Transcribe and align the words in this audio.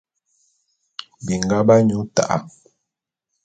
Binga 1.25 1.57
b'anyu 1.67 1.99
ta'a. 2.15 2.37